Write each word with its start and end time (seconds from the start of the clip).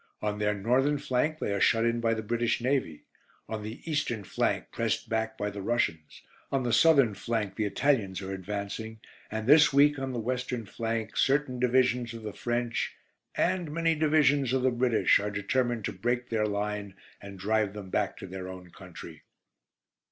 On 0.19 0.39
their 0.39 0.55
northern 0.55 0.97
flank 0.97 1.37
they 1.37 1.53
are 1.53 1.61
shut 1.61 1.85
in 1.85 1.99
by 2.01 2.15
the 2.15 2.23
British 2.23 2.59
Navy, 2.59 3.03
on 3.47 3.61
the 3.61 3.83
eastern 3.87 4.23
flank 4.23 4.71
pressed 4.71 5.07
back 5.09 5.37
by 5.37 5.51
the 5.51 5.61
Russians, 5.61 6.23
on 6.51 6.63
the 6.63 6.73
southern 6.73 7.13
flank 7.13 7.53
the 7.55 7.65
Italians 7.65 8.19
are 8.19 8.33
advancing, 8.33 8.99
and 9.29 9.45
this 9.45 9.71
week, 9.71 9.99
on 9.99 10.11
the 10.11 10.17
western 10.17 10.65
flank, 10.65 11.15
certain 11.17 11.59
Divisions 11.59 12.15
of 12.15 12.23
the 12.23 12.33
French 12.33 12.93
and 13.35 13.69
many 13.71 13.93
Divisions 13.93 14.53
of 14.53 14.63
the 14.63 14.71
British 14.71 15.19
are 15.19 15.29
determined 15.29 15.85
to 15.85 15.93
break 15.93 16.29
their 16.29 16.47
line 16.47 16.95
and 17.21 17.37
drive 17.37 17.73
them 17.73 17.91
back 17.91 18.17
to 18.17 18.25
their 18.25 18.47
own 18.47 18.71
country. 18.71 19.21